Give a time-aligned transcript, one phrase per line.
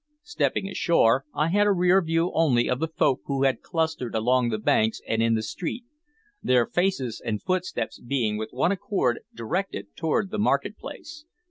[0.23, 4.49] Stepping ashore, I had a rear view only of the folk who had clustered along
[4.49, 5.83] the banks and in the street,
[6.41, 11.25] their faces and footsteps being with one accord directed toward the market place.